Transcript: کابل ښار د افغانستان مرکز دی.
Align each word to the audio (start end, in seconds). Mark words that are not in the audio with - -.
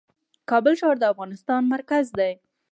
کابل 0.49 0.73
ښار 0.79 0.95
د 0.99 1.03
افغانستان 1.13 1.61
مرکز 1.73 2.05
دی. 2.17 2.33